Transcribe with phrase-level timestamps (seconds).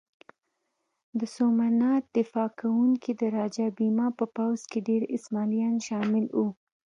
[1.19, 6.47] د سومنات دفاع کوونکي د راجه بهیما په پوځ کې ډېر اسماعیلیان شامل وو.